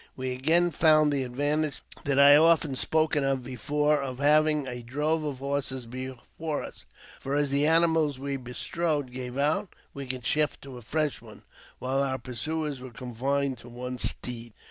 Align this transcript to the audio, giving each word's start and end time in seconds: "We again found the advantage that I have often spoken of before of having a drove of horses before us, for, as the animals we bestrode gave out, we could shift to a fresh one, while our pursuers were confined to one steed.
"We 0.15 0.31
again 0.31 0.71
found 0.71 1.13
the 1.13 1.21
advantage 1.21 1.83
that 2.05 2.17
I 2.17 2.31
have 2.31 2.41
often 2.41 2.75
spoken 2.75 3.23
of 3.23 3.43
before 3.43 4.01
of 4.01 4.17
having 4.17 4.65
a 4.65 4.81
drove 4.81 5.23
of 5.23 5.37
horses 5.37 5.85
before 5.85 6.63
us, 6.63 6.87
for, 7.19 7.35
as 7.35 7.51
the 7.51 7.67
animals 7.67 8.17
we 8.17 8.35
bestrode 8.37 9.11
gave 9.11 9.37
out, 9.37 9.75
we 9.93 10.07
could 10.07 10.25
shift 10.25 10.63
to 10.63 10.79
a 10.79 10.81
fresh 10.81 11.21
one, 11.21 11.43
while 11.77 12.01
our 12.01 12.17
pursuers 12.17 12.79
were 12.81 12.89
confined 12.89 13.59
to 13.59 13.69
one 13.69 13.99
steed. 13.99 14.53